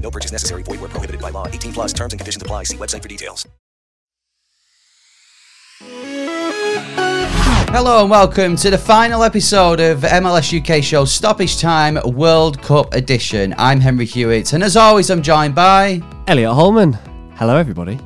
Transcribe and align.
No 0.00 0.10
purchase 0.10 0.32
necessary. 0.32 0.62
Void 0.62 0.80
where 0.80 0.88
prohibited 0.88 1.20
by 1.20 1.30
law. 1.30 1.46
18 1.46 1.72
plus 1.74 1.92
terms 1.92 2.12
and 2.14 2.20
conditions 2.20 2.42
apply. 2.42 2.62
See 2.64 2.76
website 2.76 3.02
for 3.02 3.08
details. 3.08 3.46
Hello 7.70 8.00
and 8.00 8.10
welcome 8.10 8.56
to 8.56 8.70
the 8.70 8.78
final 8.78 9.22
episode 9.22 9.78
of 9.78 10.00
MLS 10.00 10.58
UK 10.58 10.82
show 10.82 11.04
Stoppage 11.04 11.58
Time 11.60 11.98
World 12.04 12.60
Cup 12.62 12.94
Edition. 12.94 13.54
I'm 13.58 13.78
Henry 13.78 14.06
Hewitt, 14.06 14.54
and 14.54 14.64
as 14.64 14.76
always, 14.76 15.10
I'm 15.10 15.20
joined 15.20 15.54
by 15.54 16.00
Elliot 16.26 16.54
Holman. 16.54 16.94
Hello, 17.34 17.56
everybody. 17.56 17.98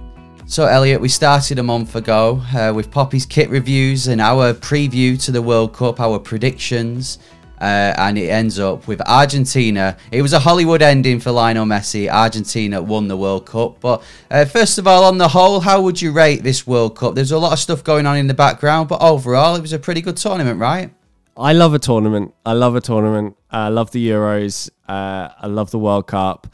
So, 0.47 0.67
Elliot, 0.67 1.01
we 1.01 1.09
started 1.09 1.61
a 1.61 1.63
month 1.63 1.95
ago 1.95 2.43
uh, 2.55 2.73
with 2.75 2.91
Poppy's 2.91 3.25
kit 3.25 3.49
reviews 3.49 4.09
and 4.09 4.21
our 4.21 4.53
preview 4.53 5.23
to 5.25 5.31
the 5.31 5.41
World 5.41 5.73
Cup, 5.73 6.01
our 6.01 6.19
predictions. 6.19 7.19
Uh, 7.63 7.95
and 7.97 8.19
it 8.19 8.27
ends 8.27 8.59
up 8.59 8.89
with 8.89 9.01
Argentina. 9.03 9.97
It 10.11 10.21
was 10.21 10.33
a 10.33 10.41
Hollywood 10.41 10.83
ending 10.83 11.21
for 11.21 11.31
Lionel 11.31 11.65
Messi. 11.65 12.11
Argentina 12.11 12.83
won 12.83 13.07
the 13.07 13.17
World 13.17 13.47
Cup. 13.47 13.79
But 13.79 14.03
uh, 14.33 14.47
first 14.47 14.79
of 14.79 14.89
all, 14.89 15.05
on 15.05 15.19
the 15.19 15.29
whole, 15.29 15.61
how 15.61 15.81
would 15.81 16.03
you 16.03 16.11
rate 16.11 16.43
this 16.43 16.67
World 16.67 16.97
Cup? 16.97 17.15
There's 17.15 17.31
a 17.31 17.39
lot 17.39 17.53
of 17.53 17.61
stuff 17.61 17.85
going 17.85 18.05
on 18.05 18.17
in 18.17 18.27
the 18.27 18.35
background, 18.35 18.89
but 18.89 19.01
overall, 19.01 19.55
it 19.55 19.61
was 19.61 19.73
a 19.73 19.79
pretty 19.79 20.01
good 20.01 20.17
tournament, 20.17 20.59
right? 20.59 20.93
I 21.37 21.53
love 21.53 21.73
a 21.73 21.79
tournament. 21.79 22.35
I 22.45 22.55
love 22.55 22.75
a 22.75 22.81
tournament. 22.81 23.37
I 23.49 23.69
love 23.69 23.93
the 23.93 24.09
Euros. 24.09 24.69
Uh, 24.89 25.29
I 25.39 25.47
love 25.47 25.71
the 25.71 25.79
World 25.79 26.09
Cup. 26.09 26.49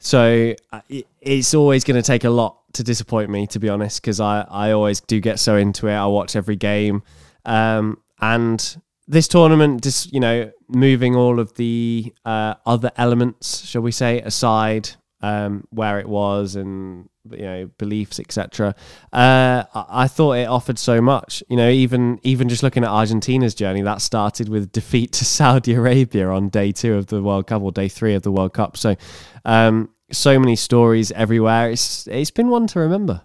So 0.00 0.54
uh, 0.70 0.80
it's 1.22 1.54
always 1.54 1.82
going 1.82 1.96
to 1.96 2.06
take 2.06 2.24
a 2.24 2.30
lot 2.30 2.58
to 2.74 2.84
disappoint 2.84 3.30
me, 3.30 3.46
to 3.46 3.58
be 3.58 3.70
honest, 3.70 4.02
because 4.02 4.20
I, 4.20 4.46
I 4.50 4.72
always 4.72 5.00
do 5.00 5.18
get 5.18 5.38
so 5.38 5.56
into 5.56 5.86
it. 5.86 5.94
I 5.94 6.04
watch 6.04 6.36
every 6.36 6.56
game. 6.56 7.02
Um, 7.46 8.02
and 8.20 8.82
this 9.08 9.28
tournament, 9.28 9.82
just 9.82 10.12
you 10.12 10.20
know, 10.20 10.50
moving 10.68 11.14
all 11.14 11.38
of 11.38 11.54
the 11.54 12.12
uh, 12.24 12.54
other 12.64 12.90
elements, 12.96 13.64
shall 13.64 13.82
we 13.82 13.92
say, 13.92 14.20
aside, 14.20 14.90
um, 15.20 15.66
where 15.70 15.98
it 15.98 16.08
was 16.08 16.56
and 16.56 17.08
you 17.30 17.42
know 17.42 17.70
beliefs, 17.78 18.20
etc. 18.20 18.74
Uh, 19.12 19.64
I-, 19.74 20.08
thought 20.08 20.32
it 20.32 20.46
offered 20.46 20.78
so 20.78 21.00
much. 21.00 21.42
You 21.48 21.56
know, 21.56 21.68
even 21.68 22.20
even 22.22 22.48
just 22.48 22.62
looking 22.62 22.84
at 22.84 22.90
Argentina's 22.90 23.54
journey, 23.54 23.82
that 23.82 24.02
started 24.02 24.48
with 24.48 24.72
defeat 24.72 25.12
to 25.14 25.24
Saudi 25.36 25.74
Arabia 25.74 26.28
on 26.28 26.48
day 26.48 26.72
two 26.72 26.94
of 26.94 27.06
the 27.06 27.22
World 27.22 27.46
Cup 27.46 27.62
or 27.62 27.72
day 27.72 27.88
three 27.88 28.14
of 28.14 28.22
the 28.22 28.32
World 28.32 28.54
Cup. 28.54 28.76
So, 28.76 28.96
um, 29.44 29.90
so 30.10 30.38
many 30.38 30.56
stories 30.56 31.12
everywhere. 31.12 31.70
It's 31.70 32.06
it's 32.08 32.30
been 32.30 32.48
one 32.48 32.66
to 32.68 32.80
remember. 32.80 33.22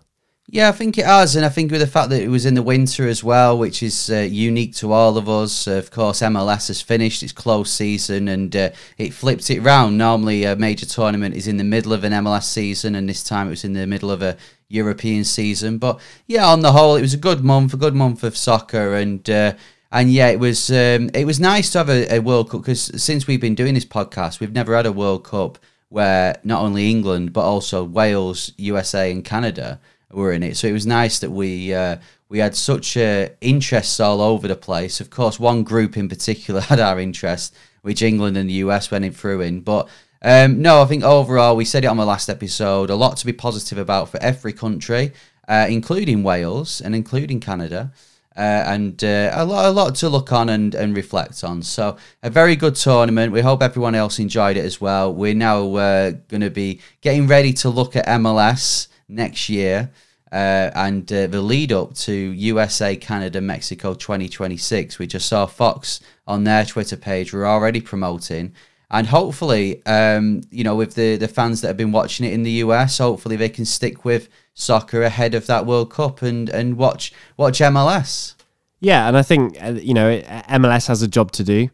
Yeah, 0.47 0.67
I 0.67 0.73
think 0.73 0.97
it 0.97 1.05
has, 1.05 1.37
and 1.37 1.45
I 1.45 1.49
think 1.49 1.71
with 1.71 1.79
the 1.79 1.87
fact 1.87 2.09
that 2.09 2.21
it 2.21 2.27
was 2.27 2.45
in 2.45 2.55
the 2.55 2.63
winter 2.63 3.07
as 3.07 3.23
well, 3.23 3.57
which 3.57 3.81
is 3.81 4.09
uh, 4.09 4.17
unique 4.17 4.75
to 4.75 4.91
all 4.91 5.17
of 5.17 5.29
us. 5.29 5.65
Uh, 5.65 5.73
of 5.73 5.91
course, 5.91 6.19
MLS 6.21 6.67
has 6.67 6.81
finished 6.81 7.23
its 7.23 7.31
close 7.31 7.71
season, 7.71 8.27
and 8.27 8.53
uh, 8.53 8.71
it 8.97 9.13
flipped 9.13 9.49
it 9.49 9.61
round. 9.61 9.97
Normally, 9.97 10.43
a 10.43 10.57
major 10.57 10.85
tournament 10.85 11.35
is 11.35 11.47
in 11.47 11.55
the 11.55 11.63
middle 11.63 11.93
of 11.93 12.03
an 12.03 12.11
MLS 12.11 12.43
season, 12.43 12.95
and 12.95 13.07
this 13.07 13.23
time 13.23 13.47
it 13.47 13.51
was 13.51 13.63
in 13.63 13.73
the 13.73 13.87
middle 13.87 14.11
of 14.11 14.21
a 14.21 14.35
European 14.67 15.23
season. 15.23 15.77
But 15.77 16.01
yeah, 16.27 16.45
on 16.47 16.59
the 16.59 16.73
whole, 16.73 16.95
it 16.97 17.01
was 17.01 17.13
a 17.13 17.17
good 17.17 17.45
month, 17.45 17.73
a 17.73 17.77
good 17.77 17.95
month 17.95 18.21
of 18.23 18.35
soccer, 18.35 18.95
and 18.95 19.29
uh, 19.29 19.53
and 19.89 20.11
yeah, 20.11 20.27
it 20.27 20.39
was 20.39 20.69
um, 20.69 21.09
it 21.13 21.25
was 21.25 21.39
nice 21.39 21.71
to 21.71 21.77
have 21.77 21.89
a, 21.89 22.15
a 22.15 22.19
World 22.19 22.49
Cup 22.49 22.61
because 22.61 22.91
since 23.01 23.25
we've 23.25 23.39
been 23.39 23.55
doing 23.55 23.73
this 23.75 23.85
podcast, 23.85 24.41
we've 24.41 24.51
never 24.51 24.75
had 24.75 24.85
a 24.85 24.91
World 24.91 25.23
Cup 25.23 25.59
where 25.87 26.35
not 26.43 26.61
only 26.61 26.89
England 26.89 27.31
but 27.31 27.45
also 27.45 27.85
Wales, 27.85 28.51
USA, 28.57 29.11
and 29.11 29.23
Canada 29.23 29.79
were 30.13 30.31
in 30.31 30.43
it. 30.43 30.57
So 30.57 30.67
it 30.67 30.73
was 30.73 30.85
nice 30.85 31.19
that 31.19 31.31
we 31.31 31.73
uh, 31.73 31.97
we 32.29 32.39
had 32.39 32.55
such 32.55 32.95
uh, 32.95 33.29
interests 33.41 33.99
all 33.99 34.21
over 34.21 34.47
the 34.47 34.55
place. 34.55 35.01
Of 35.01 35.09
course, 35.09 35.39
one 35.39 35.63
group 35.63 35.97
in 35.97 36.07
particular 36.07 36.61
had 36.71 36.79
our 36.79 36.99
interest, 36.99 37.55
which 37.81 38.01
England 38.01 38.37
and 38.37 38.49
the 38.49 38.53
US 38.65 38.89
went 38.89 39.05
in 39.05 39.11
through 39.11 39.41
in. 39.41 39.61
But 39.61 39.89
um, 40.21 40.61
no, 40.61 40.81
I 40.81 40.85
think 40.85 41.03
overall 41.03 41.55
we 41.55 41.65
said 41.65 41.83
it 41.83 41.87
on 41.87 41.97
the 41.97 42.05
last 42.05 42.29
episode. 42.29 42.89
A 42.89 42.95
lot 42.95 43.17
to 43.17 43.25
be 43.25 43.33
positive 43.33 43.77
about 43.77 44.09
for 44.09 44.21
every 44.21 44.53
country, 44.53 45.13
uh, 45.47 45.67
including 45.69 46.23
Wales 46.23 46.79
and 46.79 46.95
including 46.95 47.39
Canada. 47.39 47.91
Uh, 48.37 48.63
and 48.65 49.03
uh, 49.03 49.29
a 49.33 49.43
lot, 49.43 49.65
a 49.65 49.71
lot 49.71 49.93
to 49.93 50.07
look 50.07 50.31
on 50.31 50.47
and, 50.47 50.73
and 50.73 50.95
reflect 50.95 51.43
on. 51.43 51.61
So 51.61 51.97
a 52.23 52.29
very 52.29 52.55
good 52.55 52.75
tournament. 52.75 53.33
We 53.33 53.41
hope 53.41 53.61
everyone 53.61 53.93
else 53.93 54.19
enjoyed 54.19 54.55
it 54.55 54.63
as 54.63 54.79
well. 54.79 55.13
We're 55.13 55.33
now 55.33 55.75
uh, 55.75 56.11
going 56.29 56.41
to 56.41 56.49
be 56.49 56.79
getting 57.01 57.27
ready 57.27 57.51
to 57.53 57.69
look 57.69 57.97
at 57.97 58.05
MLS 58.07 58.87
next 59.11 59.49
year. 59.49 59.91
Uh, 60.31 60.71
and 60.75 61.11
uh, 61.11 61.27
the 61.27 61.41
lead 61.41 61.73
up 61.73 61.93
to 61.93 62.13
USA, 62.13 62.95
Canada, 62.95 63.41
Mexico 63.41 63.93
2026, 63.93 64.97
we 64.97 65.05
just 65.05 65.27
saw 65.27 65.45
Fox 65.45 65.99
on 66.25 66.45
their 66.45 66.63
Twitter 66.63 66.95
page. 66.95 67.33
We're 67.33 67.45
already 67.45 67.81
promoting, 67.81 68.53
and 68.89 69.07
hopefully, 69.07 69.85
um, 69.85 70.41
you 70.49 70.63
know, 70.63 70.75
with 70.75 70.95
the 70.95 71.17
the 71.17 71.27
fans 71.27 71.59
that 71.59 71.67
have 71.67 71.77
been 71.77 71.91
watching 71.91 72.25
it 72.25 72.31
in 72.31 72.43
the 72.43 72.51
US, 72.63 72.99
hopefully 72.99 73.35
they 73.35 73.49
can 73.49 73.65
stick 73.65 74.05
with 74.05 74.29
soccer 74.53 75.03
ahead 75.03 75.35
of 75.35 75.47
that 75.47 75.65
World 75.65 75.91
Cup 75.91 76.21
and 76.21 76.47
and 76.47 76.77
watch 76.77 77.11
watch 77.35 77.59
MLS. 77.59 78.35
Yeah, 78.79 79.09
and 79.09 79.17
I 79.17 79.23
think 79.23 79.61
uh, 79.61 79.71
you 79.71 79.93
know 79.93 80.17
MLS 80.21 80.87
has 80.87 81.01
a 81.01 81.09
job 81.09 81.33
to 81.33 81.43
do 81.43 81.69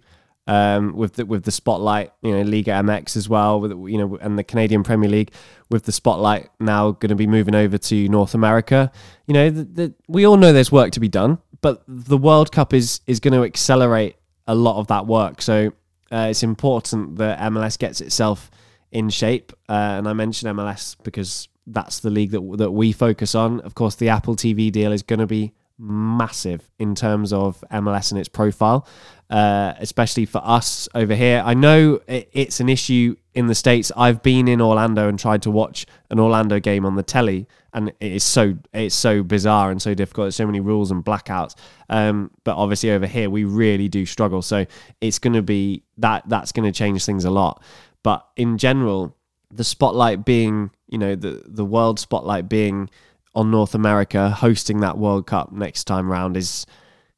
um, 0.47 0.95
with 0.95 1.13
the 1.13 1.25
with 1.25 1.43
the 1.43 1.51
spotlight, 1.51 2.13
you 2.21 2.31
know, 2.31 2.41
Liga 2.41 2.71
MX 2.71 3.17
as 3.17 3.29
well, 3.29 3.59
with 3.59 3.71
you 3.71 3.97
know, 3.97 4.17
and 4.17 4.39
the 4.39 4.43
Canadian 4.43 4.83
Premier 4.83 5.09
League 5.09 5.31
with 5.69 5.83
the 5.83 5.91
spotlight 5.91 6.49
now 6.59 6.91
going 6.91 7.09
to 7.09 7.15
be 7.15 7.27
moving 7.27 7.53
over 7.53 7.77
to 7.77 8.07
North 8.07 8.33
America. 8.33 8.91
You 9.27 9.33
know, 9.33 9.49
the, 9.49 9.63
the, 9.63 9.93
we 10.07 10.25
all 10.25 10.37
know 10.37 10.53
there's 10.53 10.71
work 10.71 10.91
to 10.91 10.99
be 10.99 11.09
done, 11.09 11.39
but 11.61 11.83
the 11.87 12.17
World 12.17 12.51
Cup 12.51 12.73
is 12.73 13.01
is 13.07 13.19
going 13.19 13.33
to 13.33 13.43
accelerate 13.43 14.15
a 14.47 14.55
lot 14.55 14.79
of 14.79 14.87
that 14.87 15.05
work. 15.05 15.41
So 15.41 15.73
uh, 16.11 16.27
it's 16.29 16.43
important 16.43 17.17
that 17.17 17.39
MLS 17.39 17.77
gets 17.77 17.99
itself 17.99 18.49
in 18.91 19.09
shape. 19.09 19.51
Uh, 19.67 19.95
and 19.97 20.07
I 20.07 20.13
mention 20.13 20.55
MLS 20.55 20.95
because 21.03 21.49
that's 21.67 21.99
the 21.99 22.09
league 22.09 22.31
that 22.31 22.57
that 22.57 22.71
we 22.71 22.93
focus 22.93 23.35
on. 23.35 23.59
Of 23.61 23.75
course, 23.75 23.95
the 23.95 24.09
Apple 24.09 24.37
TV 24.37 24.71
deal 24.71 24.93
is 24.93 25.03
going 25.03 25.19
to 25.19 25.27
be 25.27 25.53
massive 25.79 26.69
in 26.79 26.95
terms 26.95 27.31
of 27.31 27.63
MLS 27.71 28.11
and 28.11 28.19
its 28.19 28.29
profile, 28.29 28.87
uh, 29.29 29.73
especially 29.79 30.25
for 30.25 30.41
us 30.43 30.89
over 30.95 31.13
here. 31.13 31.41
I 31.45 31.53
know 31.53 31.99
it's 32.07 32.59
an 32.59 32.69
issue 32.69 33.15
in 33.33 33.47
the 33.47 33.55
states. 33.55 33.91
I've 33.95 34.23
been 34.23 34.47
in 34.47 34.61
Orlando 34.61 35.07
and 35.07 35.19
tried 35.19 35.41
to 35.43 35.51
watch 35.51 35.85
an 36.09 36.19
Orlando 36.19 36.59
game 36.59 36.85
on 36.85 36.95
the 36.95 37.03
telly, 37.03 37.47
and 37.73 37.89
it 37.99 38.11
is 38.11 38.23
so 38.23 38.57
it's 38.73 38.95
so 38.95 39.23
bizarre 39.23 39.69
and 39.69 39.81
so 39.81 39.93
difficult. 39.93 40.25
There's 40.25 40.35
so 40.35 40.45
many 40.45 40.59
rules 40.59 40.91
and 40.91 41.05
blackouts. 41.05 41.55
Um, 41.89 42.31
but 42.43 42.55
obviously 42.55 42.91
over 42.91 43.05
here 43.05 43.29
we 43.29 43.43
really 43.43 43.87
do 43.87 44.05
struggle. 44.05 44.41
So 44.41 44.65
it's 45.01 45.19
going 45.19 45.33
to 45.33 45.43
be 45.43 45.83
that 45.97 46.23
that's 46.27 46.51
going 46.51 46.71
to 46.71 46.77
change 46.77 47.05
things 47.05 47.25
a 47.25 47.31
lot. 47.31 47.61
But 48.03 48.25
in 48.35 48.57
general, 48.57 49.15
the 49.51 49.63
spotlight 49.63 50.25
being 50.25 50.71
you 50.87 50.97
know 50.97 51.15
the 51.15 51.43
the 51.45 51.65
world 51.65 51.99
spotlight 51.99 52.49
being 52.49 52.89
on 53.37 53.51
North 53.51 53.75
America 53.75 54.31
hosting 54.31 54.79
that 54.79 54.97
World 54.97 55.27
Cup 55.27 55.51
next 55.51 55.83
time 55.83 56.11
round 56.11 56.35
is 56.35 56.65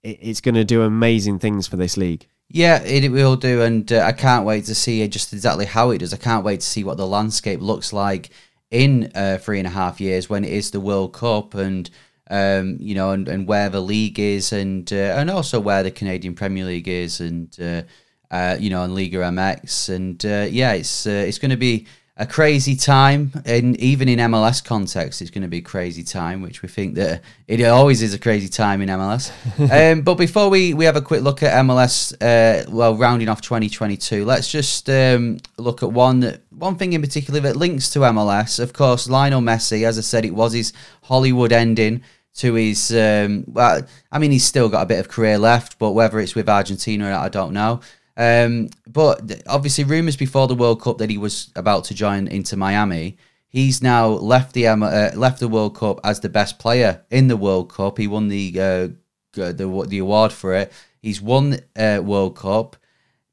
it's 0.04 0.42
going 0.42 0.56
to 0.56 0.66
do 0.66 0.82
amazing 0.82 1.40
things 1.40 1.66
for 1.66 1.78
this 1.78 1.96
league. 1.96 2.28
Yeah, 2.50 2.84
it 2.84 3.10
will 3.10 3.38
do, 3.38 3.62
and 3.62 3.90
uh, 3.92 4.02
I 4.02 4.12
can't 4.12 4.46
wait 4.46 4.66
to 4.66 4.76
see 4.76 5.08
just 5.08 5.32
exactly 5.32 5.66
how 5.66 5.92
it 5.92 6.00
does. 6.00 6.14
I 6.14 6.18
can't 6.18 6.44
wait 6.44 6.60
to 6.60 6.66
see 6.66 6.84
what 6.84 6.98
the 6.98 7.08
landscape 7.08 7.62
looks 7.62 7.94
like 7.94 8.32
in 8.70 9.12
uh, 9.16 9.38
three 9.40 9.60
and 9.60 9.68
a 9.68 9.72
half 9.72 10.02
years 10.02 10.30
when 10.30 10.44
it 10.44 10.52
is 10.52 10.72
the 10.72 10.82
World 10.82 11.14
Cup, 11.14 11.54
and 11.54 11.90
um, 12.30 12.78
you 12.82 12.96
know, 12.96 13.12
and, 13.12 13.30
and 13.30 13.48
where 13.48 13.70
the 13.70 13.82
league 13.82 14.20
is, 14.20 14.52
and 14.52 14.92
uh, 14.92 15.16
and 15.18 15.30
also 15.30 15.60
where 15.60 15.84
the 15.84 15.92
Canadian 15.92 16.34
Premier 16.34 16.66
League 16.66 16.88
is, 16.88 17.22
and 17.22 17.56
uh, 17.62 17.84
uh, 18.30 18.58
you 18.60 18.70
know, 18.70 18.84
and 18.84 18.94
Liga 18.94 19.20
MX, 19.20 19.96
and 19.96 20.26
uh, 20.26 20.48
yeah, 20.50 20.74
it's 20.74 21.06
it's 21.06 21.40
going 21.40 21.52
to 21.52 21.58
be 21.58 21.88
a 22.20 22.28
crazy 22.28 22.76
time, 22.76 23.32
and 23.46 23.78
even 23.80 24.10
in 24.10 24.20
MLS 24.20 24.62
context, 24.62 25.22
it's 25.22 25.32
going 25.32 25.42
to 25.42 25.48
be 25.48 25.60
a 25.60 25.62
crazy 25.62 26.04
time, 26.04 26.42
which 26.42 26.62
we 26.62 26.68
think 26.68 26.96
that 26.96 27.22
it 27.48 27.64
always 27.64 28.02
is 28.02 28.14
a 28.14 28.20
crazy 28.20 28.50
time 28.50 28.82
in 28.82 28.90
MLS. 28.90 29.32
um, 29.94 30.02
but 30.02 30.16
before 30.16 30.50
we, 30.50 30.74
we 30.74 30.84
have 30.84 30.98
a 30.98 31.02
quick 31.02 31.22
look 31.22 31.42
at 31.44 31.54
MLS, 31.64 32.14
uh, 32.22 32.70
well, 32.70 32.98
rounding 32.98 33.30
off 33.30 33.40
2022, 33.40 34.26
let's 34.26 34.52
just 34.52 34.90
um, 34.90 35.38
look 35.58 35.82
at 35.82 35.94
one 35.94 36.38
one 36.50 36.76
thing 36.76 36.92
in 36.92 37.02
particular 37.02 37.40
that 37.40 37.56
links 37.56 37.90
to 37.92 38.00
MLS. 38.00 38.60
Of 38.60 38.74
course, 38.74 39.08
Lionel 39.08 39.42
Messi, 39.42 39.88
as 39.88 39.98
I 39.98 40.02
said, 40.02 40.26
it 40.26 40.36
was 40.36 40.52
his 40.52 40.74
Hollywood 41.04 41.54
ending 41.54 42.04
to 42.36 42.54
his. 42.56 42.92
Um, 42.92 43.46
well, 43.48 43.82
I 44.12 44.20
mean, 44.20 44.32
he's 44.32 44.44
still 44.44 44.68
got 44.68 44.82
a 44.82 44.88
bit 44.88 45.00
of 45.00 45.08
career 45.08 45.38
left, 45.38 45.80
but 45.80 45.92
whether 45.92 46.20
it's 46.20 46.36
with 46.36 46.50
Argentina 46.50 47.06
or 47.06 47.12
not, 47.12 47.24
I 47.24 47.30
don't 47.30 47.54
know. 47.54 47.80
Um, 48.18 48.68
but 48.92 49.44
obviously, 49.48 49.84
rumours 49.84 50.18
before 50.18 50.48
the 50.48 50.56
World 50.56 50.82
Cup 50.82 50.98
that 50.98 51.10
he 51.10 51.18
was 51.18 51.52
about 51.56 51.84
to 51.86 51.94
join 51.94 52.28
Inter 52.28 52.58
Miami. 52.58 53.18
He's 53.48 53.82
now 53.82 54.08
left 54.08 54.54
the 54.54 54.68
uh, 54.68 55.12
left 55.16 55.40
the 55.40 55.48
World 55.48 55.76
Cup 55.76 56.00
as 56.04 56.20
the 56.20 56.30
best 56.30 56.60
player 56.60 57.04
in 57.10 57.28
the 57.28 57.38
World 57.38 57.72
Cup. 57.72 57.98
He 57.98 58.08
won 58.08 58.28
the 58.28 58.52
uh, 58.60 58.88
the 59.34 59.86
the 59.88 60.00
award 60.00 60.34
for 60.34 60.54
it. 60.54 60.72
He's 61.02 61.22
won 61.22 61.60
uh, 61.76 62.02
World 62.04 62.36
Cup. 62.36 62.76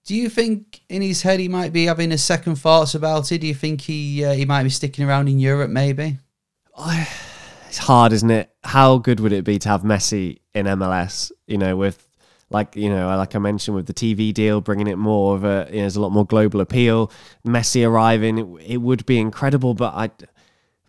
Do 0.05 0.15
you 0.15 0.29
think 0.29 0.83
in 0.89 1.03
his 1.03 1.23
head 1.23 1.41
he 1.41 1.49
might 1.49 1.73
be 1.73 1.87
having 1.87 2.13
a 2.13 2.19
second 2.19 2.57
thoughts 2.57 2.95
about 2.95 3.33
it? 3.33 3.41
Do 3.41 3.47
you 3.47 3.55
think 3.55 3.81
he 3.81 4.25
uh, 4.25 4.35
he 4.35 4.45
might 4.45 4.63
be 4.63 4.71
sticking 4.71 5.07
around 5.07 5.29
in 5.29 5.39
Europe? 5.39 5.71
Maybe. 5.71 6.19
It's 7.69 7.79
hard, 7.79 8.13
isn't 8.13 8.31
it? 8.31 8.49
How 8.63 8.99
good 8.99 9.19
would 9.21 9.33
it 9.33 9.45
be 9.45 9.59
to 9.59 9.69
have 9.69 9.83
Messi 9.83 10.39
in 10.55 10.67
MLS? 10.67 11.33
You 11.49 11.59
know, 11.59 11.77
with 11.77 12.06
like 12.51 12.77
you 12.77 12.89
know, 12.89 13.09
like 13.17 13.35
I 13.35 13.39
mentioned 13.39 13.75
with 13.75 13.87
the 13.87 13.95
TV 13.95 14.33
deal, 14.33 14.61
bringing 14.61 14.87
it 14.87 14.97
more 14.97 15.35
of 15.35 15.45
a 15.45 15.67
you 15.69 15.77
know, 15.77 15.81
there's 15.83 15.97
a 15.97 16.01
lot 16.01 16.13
more 16.13 16.27
global 16.27 16.61
appeal. 16.61 17.11
Messi 17.45 17.87
arriving, 17.87 18.39
it, 18.39 18.75
it 18.75 18.77
would 18.79 19.05
be 19.07 19.19
incredible. 19.19 19.75
But 19.75 19.95
I, 19.95 20.11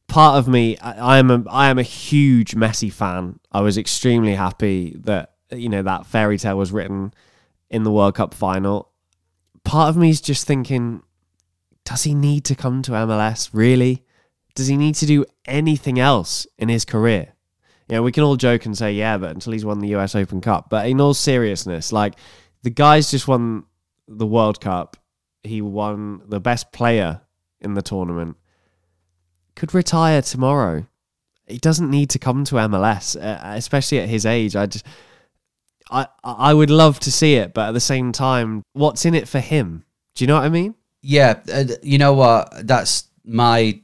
part 0.08 0.38
of 0.38 0.48
me, 0.48 0.78
I, 0.78 1.16
I 1.16 1.18
am 1.18 1.32
a 1.32 1.44
I 1.50 1.70
am 1.70 1.80
a 1.80 1.84
huge 1.84 2.56
Messi 2.56 2.92
fan. 2.92 3.40
I 3.52 3.62
was 3.62 3.78
extremely 3.78 4.36
happy 4.36 4.96
that 5.02 5.34
you 5.52 5.70
know 5.70 5.82
that 5.82 6.06
fairy 6.06 6.38
tale 6.38 6.58
was 6.58 6.72
written 6.72 7.14
in 7.70 7.84
the 7.84 7.92
World 7.92 8.16
Cup 8.16 8.34
final. 8.34 8.92
Part 9.64 9.90
of 9.90 9.98
me 9.98 10.10
is 10.10 10.22
just 10.22 10.48
thinking, 10.48 11.02
does 11.84 12.04
he 12.04 12.14
need 12.14 12.46
to 12.46 12.56
come 12.56 12.82
to 12.84 12.92
MLS? 12.92 13.50
Really? 13.52 14.06
Does 14.56 14.68
he 14.68 14.78
need 14.78 14.96
to 14.96 15.06
do 15.06 15.26
anything 15.46 16.00
else 16.00 16.48
in 16.58 16.70
his 16.70 16.86
career? 16.86 17.34
You 17.88 17.96
know, 17.96 18.04
we 18.04 18.12
can 18.12 18.24
all 18.24 18.36
joke 18.36 18.66
and 18.66 18.78
say, 18.78 18.94
yeah, 18.94 19.18
but 19.18 19.32
until 19.32 19.54
he's 19.54 19.66
won 19.66 19.80
the 19.80 19.96
US 19.96 20.16
Open 20.16 20.42
Cup. 20.42 20.70
But 20.70 20.88
in 20.88 21.00
all 21.00 21.14
seriousness, 21.14 21.92
like 21.92 22.16
the 22.64 22.70
guy's 22.70 23.12
just 23.12 23.28
won 23.28 23.66
the 24.08 24.26
World 24.26 24.60
Cup. 24.60 24.98
He 25.44 25.62
won 25.62 26.22
the 26.28 26.40
best 26.40 26.72
player 26.72 27.22
in 27.62 27.74
the 27.76 27.82
tournament. 27.82 28.36
Could 29.56 29.74
retire 29.74 30.22
tomorrow. 30.22 30.86
He 31.48 31.58
doesn't 31.58 31.90
need 31.90 32.10
to 32.10 32.20
come 32.20 32.44
to 32.46 32.56
MLS, 32.56 33.16
uh, 33.16 33.40
especially 33.56 34.00
at 34.00 34.10
his 34.10 34.26
age. 34.26 34.56
I 34.58 34.66
just, 34.66 34.86
I, 35.90 36.08
I 36.24 36.54
would 36.54 36.70
love 36.70 37.00
to 37.02 37.12
see 37.12 37.36
it, 37.36 37.54
but 37.54 37.70
at 37.70 37.74
the 37.74 37.80
same 37.80 38.12
time, 38.12 38.64
what's 38.74 39.06
in 39.06 39.16
it 39.16 39.30
for 39.30 39.40
him? 39.40 39.86
Do 40.16 40.26
you 40.26 40.28
know 40.28 40.36
what 40.36 40.44
I 40.44 40.50
mean? 40.50 40.76
Yeah, 41.02 41.40
uh, 41.52 41.64
you 41.82 41.98
know 41.98 42.14
what? 42.14 42.68
That's 42.68 43.08
my 43.24 43.80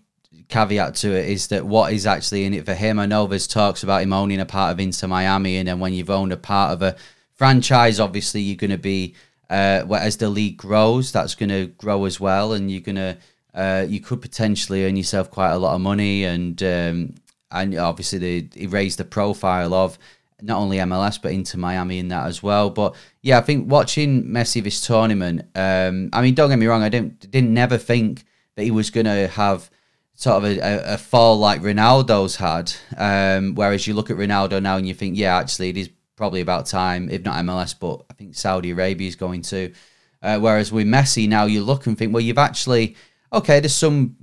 caveat 0.54 0.94
to 0.94 1.12
it 1.12 1.28
is 1.28 1.48
that 1.48 1.66
what 1.66 1.92
is 1.94 2.06
actually 2.06 2.46
in 2.46 2.54
it 2.54 2.66
for 2.66 2.76
him. 2.76 3.00
I 3.00 3.08
know 3.08 3.26
there's 3.26 3.48
talks 3.48 3.82
about 3.82 4.04
him 4.04 4.14
owning 4.14 4.40
a 4.40 4.46
part 4.46 4.72
of 4.72 4.80
Inter 4.80 5.08
Miami, 5.08 5.58
and 5.58 5.68
then 5.68 5.80
when 5.80 5.94
you've 5.94 6.12
owned 6.12 6.32
a 6.32 6.38
part 6.38 6.72
of 6.74 6.84
a 6.84 6.96
franchise, 7.34 8.00
obviously 8.00 8.42
you're 8.42 8.56
going 8.56 8.70
to 8.70 8.78
be 8.78 9.16
uh, 9.50 9.84
as 10.00 10.18
the 10.18 10.30
league 10.30 10.58
grows, 10.58 11.12
that's 11.12 11.34
going 11.34 11.50
to 11.50 11.68
grow 11.78 12.06
as 12.06 12.20
well, 12.20 12.54
and 12.54 12.72
you're 12.72 12.82
going 12.82 12.96
to 12.96 13.18
uh, 13.56 13.86
you 13.88 14.00
could 14.00 14.22
potentially 14.22 14.86
earn 14.86 14.96
yourself 14.96 15.32
quite 15.32 15.52
a 15.52 15.58
lot 15.58 15.74
of 15.74 15.82
money, 15.82 16.24
and 16.24 16.62
um, 16.62 17.16
and 17.52 17.76
obviously 17.76 18.20
they, 18.20 18.50
he 18.54 18.68
raised 18.68 19.00
the 19.00 19.06
profile 19.06 19.74
of 19.74 19.98
not 20.42 20.60
only 20.60 20.78
MLS 20.78 21.20
but 21.22 21.32
Inter 21.32 21.58
Miami 21.58 21.98
in 21.98 22.10
that 22.10 22.28
as 22.28 22.44
well. 22.44 22.70
But 22.70 22.96
yeah, 23.22 23.40
I 23.40 23.42
think 23.42 23.72
watching 23.72 24.26
Messi 24.26 24.62
this 24.64 24.86
tournament, 24.86 25.42
um, 25.56 26.10
I 26.14 26.22
mean, 26.22 26.36
don't 26.36 26.50
get 26.50 26.60
me 26.60 26.68
wrong, 26.68 26.84
I 26.84 26.90
didn't 26.90 27.32
didn't 27.32 27.54
never 27.54 27.80
think 27.80 28.24
that 28.56 28.64
he 28.64 28.72
was 28.72 28.92
going 28.92 29.08
to 29.08 29.28
have 29.30 29.72
sort 30.16 30.44
of 30.44 30.46
a, 30.46 30.94
a, 30.94 30.98
fall 30.98 31.38
like 31.38 31.62
Ronaldo's 31.62 32.36
had. 32.36 32.74
Um, 32.98 33.56
whereas 33.56 33.88
you 33.88 33.94
look 33.94 34.10
at 34.10 34.18
Ronaldo 34.18 34.62
now 34.62 34.78
and 34.78 34.88
you 34.88 34.94
think, 34.94 35.18
yeah, 35.18 35.38
actually, 35.38 35.70
it 35.70 35.78
is 35.78 35.90
probably 36.16 36.42
about 36.42 36.66
time, 36.66 37.10
if 37.10 37.24
not 37.24 37.44
MLS, 37.44 37.76
but 37.78 38.04
I 38.10 38.14
think 38.14 38.36
Saudi 38.36 38.72
Arabia 38.72 39.08
is 39.08 39.16
going 39.16 39.42
to. 39.44 39.74
Uh, 40.22 40.40
whereas 40.40 40.72
with 40.72 40.88
Messi 40.88 41.28
now, 41.28 41.46
you 41.46 41.64
look 41.64 41.86
and 41.88 41.98
think, 41.98 42.14
well, 42.14 42.22
you've 42.22 42.38
actually 42.38 42.96
okay. 43.34 43.60
There's 43.60 43.76
some 43.76 44.16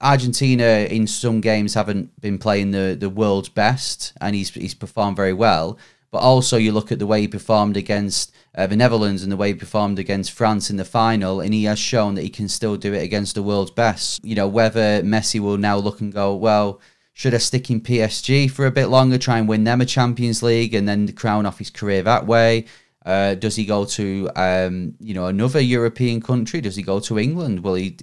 Argentina 0.00 0.86
in 0.90 1.06
some 1.06 1.40
games 1.40 1.74
haven't 1.74 2.20
been 2.20 2.38
playing 2.38 2.72
the 2.72 2.96
the 2.98 3.08
world's 3.08 3.48
best, 3.48 4.12
and 4.20 4.34
he's 4.34 4.50
he's 4.50 4.74
performed 4.74 5.16
very 5.16 5.32
well. 5.32 5.78
But 6.14 6.22
also, 6.22 6.58
you 6.58 6.70
look 6.70 6.92
at 6.92 7.00
the 7.00 7.08
way 7.08 7.22
he 7.22 7.26
performed 7.26 7.76
against 7.76 8.32
uh, 8.54 8.68
the 8.68 8.76
Netherlands 8.76 9.24
and 9.24 9.32
the 9.32 9.36
way 9.36 9.48
he 9.48 9.54
performed 9.54 9.98
against 9.98 10.30
France 10.30 10.70
in 10.70 10.76
the 10.76 10.84
final, 10.84 11.40
and 11.40 11.52
he 11.52 11.64
has 11.64 11.76
shown 11.76 12.14
that 12.14 12.22
he 12.22 12.28
can 12.28 12.46
still 12.48 12.76
do 12.76 12.94
it 12.94 13.02
against 13.02 13.34
the 13.34 13.42
world's 13.42 13.72
best. 13.72 14.24
You 14.24 14.36
know, 14.36 14.46
whether 14.46 15.02
Messi 15.02 15.40
will 15.40 15.56
now 15.56 15.76
look 15.76 16.00
and 16.00 16.12
go, 16.12 16.32
well, 16.32 16.80
should 17.14 17.34
I 17.34 17.38
stick 17.38 17.68
in 17.68 17.80
PSG 17.80 18.48
for 18.48 18.64
a 18.64 18.70
bit 18.70 18.86
longer, 18.86 19.18
try 19.18 19.38
and 19.38 19.48
win 19.48 19.64
them 19.64 19.80
a 19.80 19.86
Champions 19.86 20.40
League, 20.40 20.72
and 20.72 20.86
then 20.86 21.10
crown 21.14 21.46
off 21.46 21.58
his 21.58 21.68
career 21.68 22.04
that 22.04 22.28
way? 22.28 22.66
Uh, 23.04 23.34
does 23.34 23.56
he 23.56 23.64
go 23.64 23.84
to 23.84 24.30
um, 24.36 24.94
you 25.00 25.14
know 25.14 25.26
another 25.26 25.58
European 25.58 26.20
country? 26.20 26.60
Does 26.60 26.76
he 26.76 26.84
go 26.84 27.00
to 27.00 27.18
England? 27.18 27.64
Will 27.64 27.74
he 27.74 27.96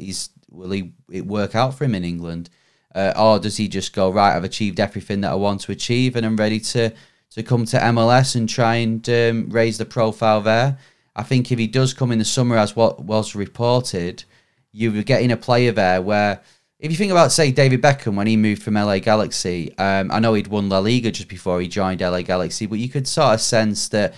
will 0.49 0.71
he 0.71 0.91
it 1.09 1.25
work 1.25 1.55
out 1.55 1.75
for 1.75 1.85
him 1.85 1.95
in 1.95 2.03
England? 2.03 2.49
Uh, 2.93 3.13
or 3.15 3.39
does 3.39 3.55
he 3.55 3.69
just 3.69 3.93
go 3.93 4.09
right? 4.09 4.35
I've 4.35 4.43
achieved 4.43 4.81
everything 4.81 5.21
that 5.21 5.31
I 5.31 5.35
want 5.35 5.61
to 5.61 5.71
achieve, 5.71 6.17
and 6.17 6.25
I'm 6.25 6.35
ready 6.35 6.59
to 6.59 6.91
to 7.31 7.43
come 7.43 7.65
to 7.65 7.77
MLS 7.77 8.35
and 8.35 8.47
try 8.47 8.75
and 8.75 9.07
um, 9.09 9.49
raise 9.49 9.77
the 9.77 9.85
profile 9.85 10.41
there. 10.41 10.77
I 11.15 11.23
think 11.23 11.51
if 11.51 11.59
he 11.59 11.67
does 11.67 11.93
come 11.93 12.11
in 12.11 12.19
the 12.19 12.25
summer, 12.25 12.57
as 12.57 12.75
what 12.75 13.03
was 13.03 13.35
reported, 13.35 14.23
you 14.71 14.91
were 14.91 15.03
getting 15.03 15.31
a 15.31 15.37
player 15.37 15.71
there 15.71 16.01
where, 16.01 16.41
if 16.79 16.91
you 16.91 16.97
think 16.97 17.11
about, 17.11 17.31
say, 17.31 17.51
David 17.51 17.81
Beckham 17.81 18.15
when 18.15 18.27
he 18.27 18.37
moved 18.37 18.63
from 18.63 18.75
LA 18.75 18.99
Galaxy, 18.99 19.77
um, 19.77 20.11
I 20.11 20.19
know 20.19 20.33
he'd 20.33 20.47
won 20.47 20.69
La 20.69 20.79
Liga 20.79 21.11
just 21.11 21.29
before 21.29 21.61
he 21.61 21.67
joined 21.67 22.01
LA 22.01 22.21
Galaxy, 22.21 22.65
but 22.65 22.79
you 22.79 22.89
could 22.89 23.07
sort 23.07 23.33
of 23.33 23.41
sense 23.41 23.89
that 23.89 24.13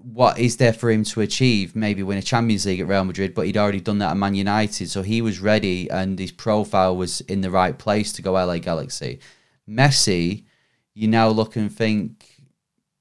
what 0.00 0.38
is 0.38 0.56
there 0.56 0.72
for 0.72 0.90
him 0.90 1.04
to 1.04 1.20
achieve? 1.20 1.76
Maybe 1.76 2.02
win 2.02 2.18
a 2.18 2.22
Champions 2.22 2.66
League 2.66 2.80
at 2.80 2.88
Real 2.88 3.04
Madrid, 3.04 3.34
but 3.34 3.46
he'd 3.46 3.56
already 3.56 3.80
done 3.80 3.98
that 3.98 4.10
at 4.10 4.16
Man 4.16 4.34
United, 4.34 4.90
so 4.90 5.02
he 5.02 5.22
was 5.22 5.40
ready 5.40 5.90
and 5.90 6.18
his 6.18 6.32
profile 6.32 6.96
was 6.96 7.20
in 7.22 7.40
the 7.40 7.50
right 7.50 7.76
place 7.76 8.12
to 8.12 8.22
go 8.22 8.32
LA 8.32 8.58
Galaxy. 8.58 9.20
Messi, 9.68 10.44
you 10.98 11.06
now 11.06 11.28
look 11.28 11.54
and 11.56 11.72
think 11.72 12.26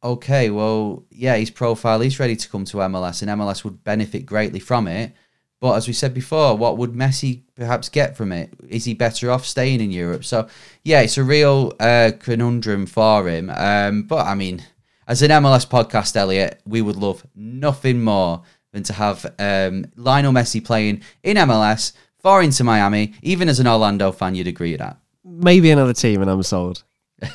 okay, 0.04 0.52
well, 0.52 1.04
yeah, 1.10 1.36
his 1.36 1.50
profile 1.50 2.02
is 2.02 2.20
ready 2.20 2.36
to 2.36 2.50
come 2.50 2.64
to 2.66 2.78
MLS, 2.78 3.22
and 3.22 3.32
MLS 3.32 3.64
would 3.64 3.84
benefit 3.84 4.26
greatly 4.26 4.60
from 4.60 4.88
it. 4.88 5.14
But 5.60 5.74
as 5.74 5.88
we 5.88 5.94
said 5.94 6.14
before, 6.14 6.56
what 6.56 6.78
would 6.78 6.94
Messi 6.94 7.42
perhaps 7.56 7.90
get 7.90 8.16
from 8.16 8.32
it? 8.32 8.54
Is 8.70 8.86
he 8.86 8.94
better 8.94 9.32
off 9.32 9.44
staying 9.44 9.82
in 9.82 9.90
Europe? 9.90 10.24
So, 10.24 10.48
yeah, 10.84 11.02
it's 11.02 11.18
a 11.18 11.24
real 11.24 11.74
uh, 11.80 12.12
conundrum 12.20 12.86
for 12.86 13.28
him. 13.28 13.50
Um, 13.50 14.04
but 14.04 14.28
I 14.28 14.36
mean, 14.36 14.64
as 15.08 15.24
an 15.24 15.32
MLS 15.32 15.68
podcast, 15.68 16.16
Elliot, 16.16 16.62
we 16.68 16.84
would 16.84 16.96
love 16.96 17.26
nothing 17.36 18.04
more 18.04 18.44
than 18.72 18.84
to 18.84 18.94
have 18.94 19.26
um, 19.40 19.86
Lionel 19.96 20.32
Messi 20.32 20.64
playing 20.64 21.02
in 21.24 21.38
MLS 21.38 21.94
far 22.20 22.44
Inter 22.44 22.64
Miami. 22.64 23.16
Even 23.24 23.50
as 23.50 23.60
an 23.60 23.68
Orlando 23.68 24.12
fan, 24.12 24.36
you'd 24.36 24.48
agree 24.48 24.72
with 24.72 24.82
that. 24.82 24.98
Maybe 25.26 25.72
another 25.72 25.94
team, 25.94 26.22
and 26.22 26.30
I'm 26.30 26.44
sold. 26.44 26.84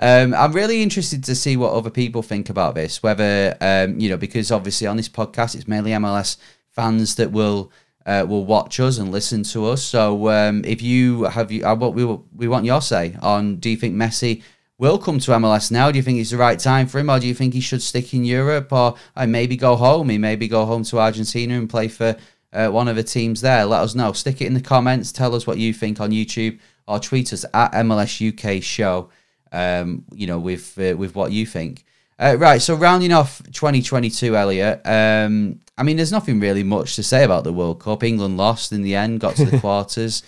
Um, 0.00 0.34
I'm 0.34 0.52
really 0.52 0.82
interested 0.82 1.24
to 1.24 1.34
see 1.34 1.56
what 1.56 1.72
other 1.72 1.90
people 1.90 2.22
think 2.22 2.50
about 2.50 2.74
this. 2.74 3.02
Whether 3.02 3.56
um, 3.60 3.98
you 3.98 4.08
know, 4.08 4.16
because 4.16 4.52
obviously 4.52 4.86
on 4.86 4.96
this 4.96 5.08
podcast, 5.08 5.54
it's 5.54 5.68
mainly 5.68 5.90
MLS 5.92 6.36
fans 6.70 7.16
that 7.16 7.32
will 7.32 7.72
uh, 8.06 8.24
will 8.28 8.44
watch 8.44 8.80
us 8.80 8.98
and 8.98 9.10
listen 9.10 9.42
to 9.42 9.66
us. 9.66 9.82
So 9.82 10.30
um, 10.30 10.64
if 10.64 10.80
you 10.80 11.24
have 11.24 11.50
you, 11.50 11.64
uh, 11.66 11.74
what 11.74 11.94
we 11.94 12.04
we 12.04 12.48
want 12.48 12.64
your 12.64 12.80
say 12.80 13.16
on. 13.20 13.56
Do 13.56 13.68
you 13.68 13.76
think 13.76 13.94
Messi 13.94 14.42
will 14.78 14.98
come 14.98 15.18
to 15.18 15.32
MLS 15.32 15.70
now? 15.70 15.90
Do 15.90 15.98
you 15.98 16.02
think 16.02 16.20
it's 16.20 16.30
the 16.30 16.36
right 16.36 16.58
time 16.58 16.86
for 16.86 16.98
him, 17.00 17.10
or 17.10 17.18
do 17.18 17.26
you 17.26 17.34
think 17.34 17.52
he 17.52 17.60
should 17.60 17.82
stick 17.82 18.14
in 18.14 18.24
Europe, 18.24 18.72
or 18.72 18.94
uh, 19.16 19.26
maybe 19.26 19.56
go 19.56 19.76
home? 19.76 20.08
He 20.10 20.18
maybe 20.18 20.46
go 20.46 20.64
home 20.64 20.84
to 20.84 21.00
Argentina 21.00 21.58
and 21.58 21.68
play 21.68 21.88
for 21.88 22.16
uh, 22.52 22.68
one 22.68 22.88
of 22.88 22.96
the 22.96 23.02
teams 23.02 23.40
there. 23.40 23.64
Let 23.64 23.82
us 23.82 23.94
know. 23.94 24.12
Stick 24.12 24.40
it 24.40 24.46
in 24.46 24.54
the 24.54 24.60
comments. 24.60 25.12
Tell 25.12 25.34
us 25.34 25.46
what 25.46 25.58
you 25.58 25.72
think 25.72 26.00
on 26.00 26.10
YouTube 26.10 26.58
or 26.86 26.98
tweet 26.98 27.32
us 27.32 27.44
at 27.52 27.72
MLS 27.72 28.22
UK 28.26 28.62
Show 28.62 29.10
um, 29.52 30.04
you 30.12 30.26
know, 30.26 30.38
with 30.38 30.78
uh, 30.78 30.96
with 30.96 31.14
what 31.14 31.32
you 31.32 31.46
think. 31.46 31.84
Uh, 32.20 32.36
right, 32.36 32.60
so 32.60 32.74
rounding 32.74 33.12
off 33.12 33.40
2022, 33.52 34.36
Elliot. 34.36 34.80
Um, 34.84 35.60
I 35.76 35.84
mean, 35.84 35.96
there's 35.96 36.10
nothing 36.10 36.40
really 36.40 36.64
much 36.64 36.96
to 36.96 37.02
say 37.04 37.22
about 37.22 37.44
the 37.44 37.52
World 37.52 37.80
Cup. 37.80 38.02
England 38.02 38.36
lost 38.36 38.72
in 38.72 38.82
the 38.82 38.96
end, 38.96 39.20
got 39.20 39.36
to 39.36 39.44
the 39.44 39.58
quarters. 39.60 40.24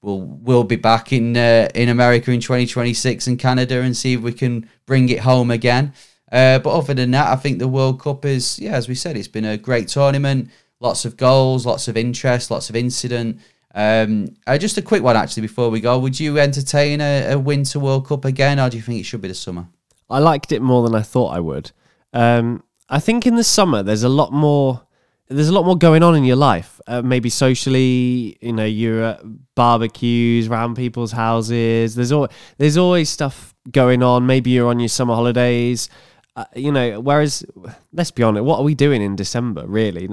We'll 0.00 0.20
we'll 0.20 0.64
be 0.64 0.76
back 0.76 1.12
in 1.12 1.36
uh, 1.36 1.68
in 1.74 1.88
America 1.88 2.30
in 2.30 2.40
2026 2.40 3.26
and 3.26 3.38
Canada 3.38 3.80
and 3.82 3.96
see 3.96 4.14
if 4.14 4.20
we 4.20 4.32
can 4.32 4.68
bring 4.86 5.08
it 5.08 5.20
home 5.20 5.50
again. 5.50 5.92
Uh, 6.30 6.58
but 6.58 6.76
other 6.76 6.94
than 6.94 7.10
that, 7.12 7.28
I 7.28 7.36
think 7.36 7.58
the 7.58 7.68
World 7.68 8.00
Cup 8.00 8.24
is, 8.24 8.58
yeah, 8.58 8.72
as 8.72 8.88
we 8.88 8.94
said, 8.94 9.16
it's 9.16 9.28
been 9.28 9.44
a 9.44 9.56
great 9.56 9.88
tournament. 9.88 10.50
Lots 10.80 11.04
of 11.04 11.16
goals, 11.16 11.64
lots 11.66 11.88
of 11.88 11.96
interest, 11.96 12.50
lots 12.50 12.68
of 12.68 12.76
incident. 12.76 13.40
Um, 13.76 14.28
uh, 14.46 14.56
just 14.56 14.78
a 14.78 14.82
quick 14.82 15.02
one 15.02 15.16
actually 15.16 15.42
before 15.42 15.68
we 15.68 15.80
go. 15.80 15.98
Would 15.98 16.18
you 16.18 16.38
entertain 16.38 17.02
a, 17.02 17.32
a 17.32 17.38
Winter 17.38 17.78
World 17.78 18.08
Cup 18.08 18.24
again, 18.24 18.58
or 18.58 18.70
do 18.70 18.78
you 18.78 18.82
think 18.82 18.98
it 18.98 19.04
should 19.04 19.20
be 19.20 19.28
the 19.28 19.34
summer? 19.34 19.68
I 20.08 20.18
liked 20.18 20.50
it 20.50 20.62
more 20.62 20.82
than 20.82 20.94
I 20.94 21.02
thought 21.02 21.36
I 21.36 21.40
would. 21.40 21.72
Um, 22.14 22.62
I 22.88 23.00
think 23.00 23.26
in 23.26 23.36
the 23.36 23.44
summer 23.44 23.82
there's 23.82 24.02
a 24.02 24.08
lot 24.08 24.32
more. 24.32 24.82
There's 25.28 25.48
a 25.48 25.52
lot 25.52 25.66
more 25.66 25.76
going 25.76 26.04
on 26.04 26.14
in 26.14 26.24
your 26.24 26.36
life. 26.36 26.80
Uh, 26.86 27.02
maybe 27.02 27.28
socially, 27.28 28.38
you 28.40 28.52
know, 28.52 28.64
you're 28.64 29.02
at 29.02 29.20
barbecues 29.56 30.46
around 30.46 30.76
people's 30.76 31.12
houses. 31.12 31.96
There's 31.96 32.12
always 32.12 32.30
there's 32.56 32.78
always 32.78 33.10
stuff 33.10 33.54
going 33.70 34.02
on. 34.02 34.24
Maybe 34.24 34.50
you're 34.50 34.68
on 34.68 34.80
your 34.80 34.88
summer 34.88 35.14
holidays. 35.14 35.90
Uh, 36.36 36.44
you 36.54 36.72
know, 36.72 37.00
whereas 37.00 37.44
let's 37.92 38.10
be 38.10 38.22
honest, 38.22 38.44
what 38.44 38.58
are 38.58 38.64
we 38.64 38.74
doing 38.74 39.02
in 39.02 39.16
December? 39.16 39.66
Really, 39.66 40.08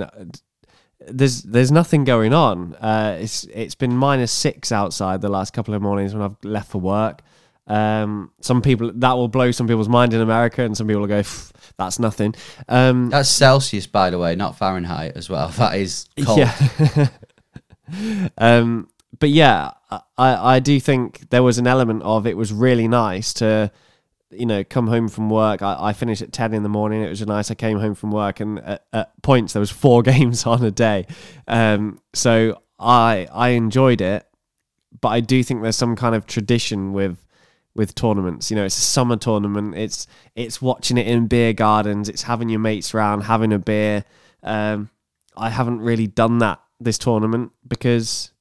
there's 1.08 1.44
there's 1.44 1.72
nothing 1.72 2.04
going 2.04 2.34
on. 2.34 2.76
Uh, 2.76 3.18
it's 3.20 3.46
it's 3.46 3.76
been 3.76 3.96
minus 3.96 4.32
six 4.32 4.72
outside 4.72 5.22
the 5.22 5.30
last 5.30 5.54
couple 5.54 5.74
of 5.74 5.82
mornings 5.82 6.14
when 6.14 6.24
I've 6.24 6.44
left 6.44 6.72
for 6.72 6.80
work. 6.80 7.22
Um, 7.68 8.32
some 8.42 8.62
people 8.62 8.92
that 8.96 9.14
will 9.14 9.30
blow 9.30 9.52
some 9.52 9.68
people's 9.68 9.90
mind 9.90 10.14
in 10.14 10.22
America, 10.22 10.64
and 10.64 10.76
some 10.76 10.88
people 10.88 11.02
will 11.02 11.08
go, 11.08 11.24
"That's 11.78 12.00
nothing." 12.00 12.36
Um, 12.68 13.10
That's 13.10 13.30
Celsius, 13.30 13.88
by 13.88 14.10
the 14.10 14.20
way, 14.20 14.36
not 14.36 14.58
Fahrenheit 14.58 15.14
as 15.16 15.30
well. 15.30 15.48
That 15.58 15.76
is 15.76 16.08
cold. 16.24 16.40
Yeah. 16.40 17.08
um, 18.38 18.90
but 19.20 19.30
yeah, 19.30 19.72
I, 19.90 20.56
I 20.56 20.60
do 20.60 20.80
think 20.80 21.30
there 21.30 21.44
was 21.44 21.58
an 21.58 21.68
element 21.68 22.04
of 22.04 22.28
it 22.28 22.36
was 22.36 22.52
really 22.52 22.88
nice 22.88 23.34
to, 23.36 23.72
you 24.34 24.46
know, 24.46 24.64
come 24.64 24.88
home 24.88 25.08
from 25.08 25.30
work. 25.30 25.62
I, 25.62 25.78
I 25.80 25.94
finished 25.94 26.22
at 26.22 26.32
10 26.32 26.54
in 26.54 26.64
the 26.64 26.70
morning. 26.70 27.02
It 27.02 27.10
was 27.10 27.26
nice. 27.26 27.52
I 27.52 27.56
came 27.56 27.80
home 27.80 27.96
from 27.96 28.12
work 28.12 28.40
and 28.40 28.60
at, 28.60 28.86
at 28.92 29.22
points 29.22 29.54
there 29.54 29.60
was 29.60 29.72
four 29.72 30.02
games 30.04 30.46
on 30.46 30.64
a 30.64 30.72
day. 30.72 31.08
Um, 31.48 32.00
so 32.14 32.62
I, 32.80 33.28
I 33.32 33.50
enjoyed 33.50 34.02
it, 34.02 34.28
but 35.02 35.10
I 35.10 35.20
do 35.20 35.44
think 35.44 35.62
there's 35.62 35.76
some 35.76 35.96
kind 35.96 36.16
of 36.16 36.26
tradition 36.26 36.94
with, 36.94 37.18
with 37.76 37.96
tournaments. 37.96 38.52
You 38.52 38.58
know, 38.58 38.66
it's 38.66 38.78
a 38.78 38.82
summer 38.82 39.18
tournament. 39.18 39.76
It's 39.76 40.08
it's 40.36 40.62
watching 40.62 40.98
it 40.98 41.08
in 41.08 41.28
beer 41.28 41.54
gardens. 41.54 42.10
It's 42.10 42.24
having 42.24 42.50
your 42.50 42.60
mates 42.60 42.94
around, 42.94 43.22
having 43.22 43.52
a 43.52 43.60
beer. 43.60 44.06
Um, 44.44 44.90
I 45.36 45.50
haven't 45.50 45.82
really 45.82 46.08
done 46.08 46.38
that 46.40 46.62
this 46.80 46.98
tournament 46.98 47.52
because 47.68 48.32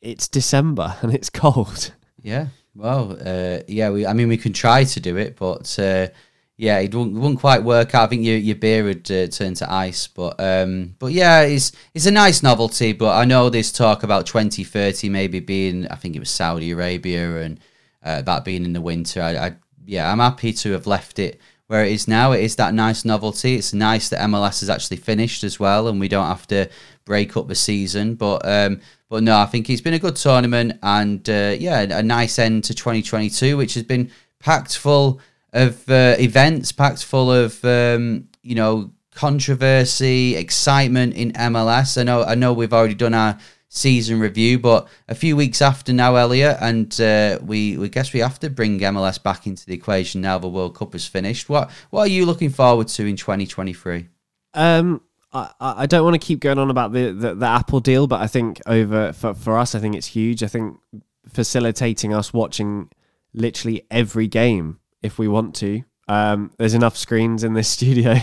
it's 0.00 0.28
December 0.28 0.96
and 1.02 1.14
it's 1.14 1.30
cold. 1.30 1.92
Yeah. 2.22 2.48
Well, 2.74 3.18
uh, 3.24 3.60
yeah. 3.68 3.90
We, 3.90 4.06
I 4.06 4.12
mean, 4.12 4.28
we 4.28 4.38
can 4.38 4.52
try 4.52 4.84
to 4.84 5.00
do 5.00 5.16
it, 5.16 5.36
but 5.36 5.78
uh, 5.78 6.08
yeah, 6.56 6.78
it 6.78 6.94
wouldn't, 6.94 7.14
wouldn't 7.14 7.40
quite 7.40 7.64
work 7.64 7.94
out. 7.94 8.04
I 8.04 8.06
think 8.08 8.24
your 8.24 8.36
your 8.36 8.56
beer 8.56 8.84
would 8.84 9.10
uh, 9.10 9.26
turn 9.26 9.54
to 9.54 9.70
ice, 9.70 10.06
but 10.06 10.36
um, 10.38 10.94
but 10.98 11.12
yeah, 11.12 11.42
it's 11.42 11.72
it's 11.94 12.06
a 12.06 12.10
nice 12.10 12.42
novelty. 12.42 12.92
But 12.92 13.16
I 13.16 13.24
know 13.24 13.50
there's 13.50 13.72
talk 13.72 14.02
about 14.02 14.26
2030 14.26 15.08
maybe 15.10 15.40
being. 15.40 15.86
I 15.88 15.96
think 15.96 16.16
it 16.16 16.20
was 16.20 16.30
Saudi 16.30 16.70
Arabia 16.70 17.42
and 17.42 17.60
uh, 18.02 18.22
that 18.22 18.44
being 18.44 18.64
in 18.64 18.72
the 18.72 18.80
winter. 18.80 19.20
I, 19.20 19.36
I 19.36 19.54
yeah, 19.84 20.10
I'm 20.10 20.20
happy 20.20 20.52
to 20.54 20.72
have 20.72 20.86
left 20.86 21.18
it 21.18 21.40
where 21.72 21.86
it 21.86 21.92
is 21.92 22.06
now. 22.06 22.32
It 22.32 22.44
is 22.44 22.56
that 22.56 22.74
nice 22.74 23.02
novelty. 23.02 23.54
It's 23.54 23.72
nice 23.72 24.10
that 24.10 24.20
MLS 24.28 24.60
has 24.60 24.68
actually 24.68 24.98
finished 24.98 25.42
as 25.42 25.58
well, 25.58 25.88
and 25.88 25.98
we 25.98 26.06
don't 26.06 26.26
have 26.26 26.46
to 26.48 26.68
break 27.06 27.34
up 27.34 27.48
the 27.48 27.54
season. 27.54 28.14
But 28.14 28.42
um, 28.44 28.82
but 29.08 29.22
no, 29.22 29.38
I 29.38 29.46
think 29.46 29.70
it's 29.70 29.80
been 29.80 29.94
a 29.94 29.98
good 29.98 30.16
tournament, 30.16 30.78
and 30.82 31.26
uh, 31.30 31.56
yeah, 31.58 31.80
a 31.80 32.02
nice 32.02 32.38
end 32.38 32.64
to 32.64 32.74
2022, 32.74 33.56
which 33.56 33.72
has 33.72 33.84
been 33.84 34.10
packed 34.38 34.76
full 34.76 35.18
of 35.54 35.88
uh, 35.88 36.14
events, 36.18 36.72
packed 36.72 37.06
full 37.06 37.32
of 37.32 37.64
um, 37.64 38.28
you 38.42 38.54
know 38.54 38.90
controversy, 39.14 40.36
excitement 40.36 41.14
in 41.14 41.32
MLS. 41.32 41.98
I 41.98 42.02
know 42.02 42.22
I 42.22 42.34
know 42.34 42.52
we've 42.52 42.74
already 42.74 42.92
done 42.92 43.14
our 43.14 43.38
season 43.74 44.20
review, 44.20 44.58
but 44.58 44.86
a 45.08 45.14
few 45.14 45.34
weeks 45.34 45.62
after 45.62 45.94
now, 45.94 46.14
Elliot, 46.14 46.58
and 46.60 47.00
uh, 47.00 47.38
we 47.42 47.78
we 47.78 47.88
guess 47.88 48.12
we 48.12 48.20
have 48.20 48.38
to 48.40 48.50
bring 48.50 48.78
MLS 48.78 49.20
back 49.20 49.46
into 49.46 49.64
the 49.64 49.72
equation 49.72 50.20
now 50.20 50.38
the 50.38 50.48
World 50.48 50.76
Cup 50.76 50.94
is 50.94 51.06
finished. 51.06 51.48
What 51.48 51.70
what 51.90 52.02
are 52.02 52.12
you 52.12 52.26
looking 52.26 52.50
forward 52.50 52.88
to 52.88 53.06
in 53.06 53.16
2023? 53.16 54.08
Um, 54.52 55.00
I, 55.32 55.50
I 55.58 55.86
don't 55.86 56.04
want 56.04 56.20
to 56.20 56.24
keep 56.24 56.40
going 56.40 56.58
on 56.58 56.68
about 56.68 56.92
the, 56.92 57.12
the, 57.12 57.34
the 57.34 57.46
Apple 57.46 57.80
deal, 57.80 58.06
but 58.06 58.20
I 58.20 58.26
think 58.26 58.60
over 58.66 59.14
for, 59.14 59.32
for 59.32 59.56
us, 59.56 59.74
I 59.74 59.78
think 59.78 59.96
it's 59.96 60.08
huge. 60.08 60.42
I 60.42 60.48
think 60.48 60.78
facilitating 61.26 62.12
us 62.12 62.34
watching 62.34 62.90
literally 63.32 63.86
every 63.90 64.26
game 64.26 64.80
if 65.02 65.18
we 65.18 65.28
want 65.28 65.54
to. 65.56 65.82
Um, 66.08 66.50
there's 66.58 66.74
enough 66.74 66.98
screens 66.98 67.42
in 67.42 67.54
this 67.54 67.68
studio 67.76 68.16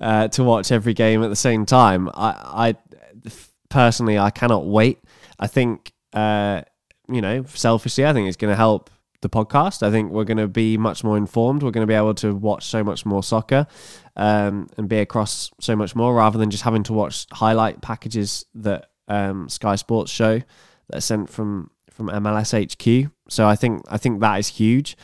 uh, 0.00 0.28
to 0.28 0.42
watch 0.42 0.72
every 0.72 0.94
game 0.94 1.22
at 1.22 1.28
the 1.28 1.36
same 1.36 1.66
time. 1.66 2.08
I 2.14 2.76
personally, 3.74 4.16
I 4.16 4.30
cannot 4.30 4.66
wait. 4.66 5.00
I 5.40 5.48
think, 5.48 5.92
uh, 6.12 6.62
you 7.08 7.20
know, 7.20 7.42
selfishly, 7.42 8.06
I 8.06 8.12
think 8.12 8.28
it's 8.28 8.36
going 8.36 8.52
to 8.52 8.56
help 8.56 8.88
the 9.20 9.28
podcast. 9.28 9.82
I 9.82 9.90
think 9.90 10.12
we're 10.12 10.24
going 10.24 10.38
to 10.38 10.46
be 10.46 10.78
much 10.78 11.02
more 11.02 11.16
informed. 11.16 11.64
We're 11.64 11.72
going 11.72 11.86
to 11.86 11.90
be 11.90 11.94
able 11.94 12.14
to 12.14 12.32
watch 12.36 12.66
so 12.66 12.84
much 12.84 13.04
more 13.04 13.24
soccer 13.24 13.66
um, 14.14 14.68
and 14.76 14.88
be 14.88 14.98
across 14.98 15.50
so 15.60 15.74
much 15.74 15.96
more 15.96 16.14
rather 16.14 16.38
than 16.38 16.50
just 16.50 16.62
having 16.62 16.84
to 16.84 16.92
watch 16.92 17.26
highlight 17.32 17.82
packages 17.82 18.46
that 18.54 18.90
um, 19.08 19.48
Sky 19.48 19.74
Sports 19.74 20.12
show 20.12 20.38
that 20.88 20.98
are 20.98 21.00
sent 21.00 21.28
from 21.28 21.72
from 21.90 22.08
MLS 22.10 22.52
HQ. 22.54 23.10
So 23.28 23.48
I 23.48 23.56
think 23.56 23.82
I 23.88 23.98
think 23.98 24.20
that 24.20 24.38
is 24.38 24.48
huge. 24.48 24.96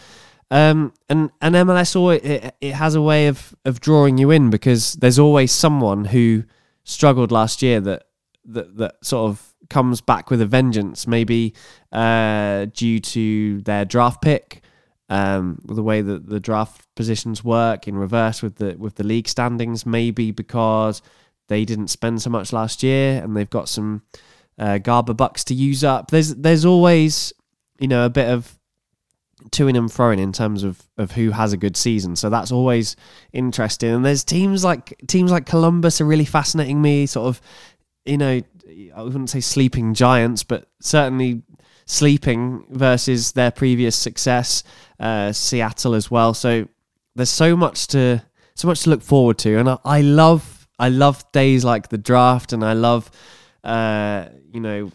Um, 0.52 0.92
and 1.08 1.30
and 1.40 1.56
MLS 1.56 1.96
always, 1.96 2.22
it, 2.22 2.54
it 2.60 2.74
has 2.74 2.94
a 2.94 3.02
way 3.02 3.26
of 3.26 3.52
of 3.64 3.80
drawing 3.80 4.16
you 4.16 4.30
in 4.30 4.48
because 4.48 4.92
there's 4.94 5.18
always 5.18 5.50
someone 5.50 6.04
who 6.04 6.44
struggled 6.84 7.32
last 7.32 7.62
year 7.62 7.80
that 7.80 8.04
that 8.46 8.76
that 8.76 9.04
sort 9.04 9.30
of 9.30 9.54
comes 9.68 10.00
back 10.00 10.30
with 10.30 10.40
a 10.40 10.46
vengeance, 10.46 11.06
maybe 11.06 11.54
uh, 11.92 12.66
due 12.72 13.00
to 13.00 13.60
their 13.62 13.84
draft 13.84 14.22
pick, 14.22 14.62
um, 15.08 15.60
the 15.64 15.82
way 15.82 16.02
that 16.02 16.28
the 16.28 16.40
draft 16.40 16.86
positions 16.94 17.44
work 17.44 17.88
in 17.88 17.96
reverse 17.96 18.42
with 18.42 18.56
the 18.56 18.76
with 18.78 18.96
the 18.96 19.04
league 19.04 19.28
standings, 19.28 19.84
maybe 19.84 20.30
because 20.30 21.02
they 21.48 21.64
didn't 21.64 21.88
spend 21.88 22.22
so 22.22 22.30
much 22.30 22.52
last 22.52 22.82
year 22.82 23.22
and 23.22 23.36
they've 23.36 23.50
got 23.50 23.68
some 23.68 24.02
uh, 24.58 24.78
Garber 24.78 25.14
bucks 25.14 25.44
to 25.44 25.54
use 25.54 25.82
up. 25.82 26.10
There's 26.10 26.34
there's 26.36 26.64
always 26.64 27.32
you 27.78 27.88
know 27.88 28.04
a 28.04 28.10
bit 28.10 28.28
of 28.28 28.56
toing 29.48 29.76
and 29.76 29.88
froing 29.88 30.18
in 30.18 30.32
terms 30.32 30.62
of, 30.62 30.82
of 30.98 31.12
who 31.12 31.30
has 31.30 31.52
a 31.52 31.56
good 31.56 31.76
season. 31.76 32.14
So 32.14 32.28
that's 32.28 32.52
always 32.52 32.94
interesting. 33.32 33.90
And 33.90 34.04
there's 34.04 34.22
teams 34.22 34.64
like 34.64 34.94
teams 35.06 35.30
like 35.30 35.46
Columbus 35.46 36.00
are 36.00 36.04
really 36.04 36.24
fascinating 36.24 36.82
me. 36.82 37.06
Sort 37.06 37.26
of, 37.26 37.40
you 38.04 38.16
know, 38.16 38.40
I 38.94 39.02
wouldn't 39.02 39.30
say 39.30 39.40
sleeping 39.40 39.94
giants, 39.94 40.42
but 40.42 40.68
certainly 40.80 41.42
sleeping 41.86 42.64
versus 42.70 43.32
their 43.32 43.50
previous 43.50 43.96
success. 43.96 44.62
Uh, 44.98 45.32
Seattle 45.32 45.94
as 45.94 46.10
well. 46.10 46.34
So 46.34 46.68
there's 47.14 47.30
so 47.30 47.56
much 47.56 47.88
to 47.88 48.22
so 48.54 48.68
much 48.68 48.82
to 48.82 48.90
look 48.90 49.02
forward 49.02 49.38
to, 49.38 49.58
and 49.58 49.68
I, 49.68 49.78
I 49.84 50.00
love 50.02 50.68
I 50.78 50.88
love 50.88 51.30
days 51.32 51.64
like 51.64 51.88
the 51.88 51.98
draft, 51.98 52.52
and 52.52 52.64
I 52.64 52.74
love 52.74 53.10
uh, 53.64 54.26
you 54.52 54.60
know 54.60 54.92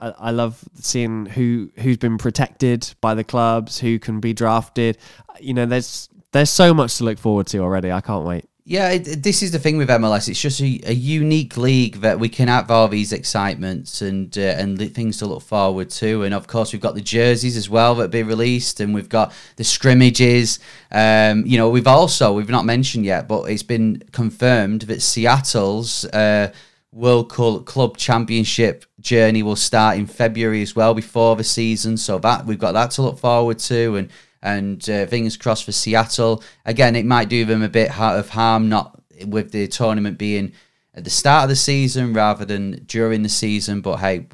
I, 0.00 0.14
I 0.18 0.30
love 0.30 0.62
seeing 0.74 1.26
who 1.26 1.70
who's 1.76 1.96
been 1.96 2.18
protected 2.18 2.94
by 3.00 3.14
the 3.14 3.24
clubs, 3.24 3.78
who 3.78 3.98
can 3.98 4.20
be 4.20 4.32
drafted. 4.32 4.98
You 5.40 5.54
know, 5.54 5.66
there's 5.66 6.08
there's 6.32 6.50
so 6.50 6.74
much 6.74 6.98
to 6.98 7.04
look 7.04 7.18
forward 7.18 7.46
to 7.48 7.58
already. 7.58 7.90
I 7.90 8.00
can't 8.00 8.24
wait. 8.24 8.48
Yeah, 8.66 8.92
it, 8.92 9.22
this 9.22 9.42
is 9.42 9.52
the 9.52 9.58
thing 9.58 9.76
with 9.76 9.90
MLS. 9.90 10.26
It's 10.26 10.40
just 10.40 10.58
a, 10.62 10.80
a 10.86 10.94
unique 10.94 11.58
league 11.58 11.96
that 11.96 12.18
we 12.18 12.30
can 12.30 12.48
have 12.48 12.70
all 12.70 12.88
these 12.88 13.12
excitements 13.12 14.00
and 14.00 14.36
uh, 14.38 14.40
and 14.40 14.94
things 14.94 15.18
to 15.18 15.26
look 15.26 15.42
forward 15.42 15.90
to. 15.90 16.22
And 16.22 16.32
of 16.32 16.46
course, 16.46 16.72
we've 16.72 16.80
got 16.80 16.94
the 16.94 17.02
jerseys 17.02 17.58
as 17.58 17.68
well 17.68 17.94
that 17.96 18.10
be 18.10 18.22
released, 18.22 18.80
and 18.80 18.94
we've 18.94 19.10
got 19.10 19.34
the 19.56 19.64
scrimmages. 19.64 20.60
Um, 20.90 21.44
you 21.44 21.58
know, 21.58 21.68
we've 21.68 21.86
also 21.86 22.32
we've 22.32 22.48
not 22.48 22.64
mentioned 22.64 23.04
yet, 23.04 23.28
but 23.28 23.50
it's 23.50 23.62
been 23.62 24.02
confirmed 24.12 24.82
that 24.82 25.02
Seattle's 25.02 26.06
uh, 26.06 26.50
World 26.90 27.28
Club 27.28 27.98
Championship 27.98 28.86
journey 28.98 29.42
will 29.42 29.56
start 29.56 29.98
in 29.98 30.06
February 30.06 30.62
as 30.62 30.74
well, 30.74 30.94
before 30.94 31.36
the 31.36 31.44
season. 31.44 31.98
So 31.98 32.18
that 32.20 32.46
we've 32.46 32.58
got 32.58 32.72
that 32.72 32.92
to 32.92 33.02
look 33.02 33.18
forward 33.18 33.58
to, 33.58 33.96
and 33.96 34.10
and 34.44 34.88
uh, 34.90 35.06
fingers 35.06 35.38
crossed 35.38 35.64
for 35.64 35.72
Seattle. 35.72 36.44
Again, 36.66 36.94
it 36.94 37.06
might 37.06 37.30
do 37.30 37.46
them 37.46 37.62
a 37.62 37.68
bit 37.68 37.98
of 37.98 38.28
harm, 38.28 38.68
not 38.68 39.00
with 39.26 39.50
the 39.50 39.66
tournament 39.66 40.18
being 40.18 40.52
at 40.94 41.02
the 41.02 41.10
start 41.10 41.44
of 41.44 41.48
the 41.48 41.56
season 41.56 42.12
rather 42.12 42.44
than 42.44 42.84
during 42.84 43.22
the 43.22 43.28
season. 43.30 43.80
But 43.80 43.96
hey, 43.96 44.26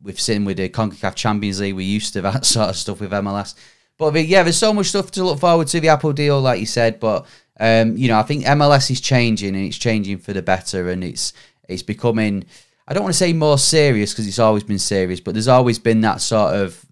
we've 0.00 0.20
seen 0.20 0.44
with 0.44 0.58
the 0.58 0.68
CONCACAF 0.68 1.16
Champions 1.16 1.60
League, 1.60 1.74
we're 1.74 1.80
used 1.80 2.12
to 2.12 2.20
that 2.22 2.44
sort 2.46 2.70
of 2.70 2.76
stuff 2.76 3.00
with 3.00 3.10
MLS. 3.10 3.56
But 3.98 4.14
yeah, 4.26 4.44
there's 4.44 4.56
so 4.56 4.72
much 4.72 4.86
stuff 4.86 5.10
to 5.12 5.24
look 5.24 5.40
forward 5.40 5.66
to 5.68 5.80
the 5.80 5.88
Apple 5.88 6.12
deal, 6.12 6.40
like 6.40 6.60
you 6.60 6.66
said. 6.66 7.00
But 7.00 7.26
um, 7.58 7.96
you 7.96 8.06
know, 8.08 8.18
I 8.18 8.22
think 8.22 8.44
MLS 8.44 8.90
is 8.90 9.00
changing 9.00 9.56
and 9.56 9.64
it's 9.64 9.78
changing 9.78 10.18
for 10.18 10.32
the 10.32 10.42
better, 10.42 10.90
and 10.90 11.02
it's 11.02 11.32
it's 11.68 11.82
becoming. 11.82 12.44
I 12.86 12.94
don't 12.94 13.02
want 13.02 13.14
to 13.14 13.18
say 13.18 13.32
more 13.32 13.58
serious 13.58 14.12
because 14.12 14.28
it's 14.28 14.38
always 14.38 14.62
been 14.62 14.78
serious, 14.78 15.18
but 15.18 15.34
there's 15.34 15.48
always 15.48 15.80
been 15.80 16.02
that 16.02 16.20
sort 16.20 16.54
of 16.54 16.86